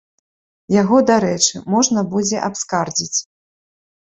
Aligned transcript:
Яго, 0.81 0.97
дарэчы, 1.09 1.61
можна 1.73 1.99
будзе 2.15 2.37
абскардзіць. 2.49 3.19